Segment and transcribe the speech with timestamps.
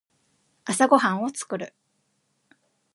[0.65, 1.75] 朝ごはんを作る。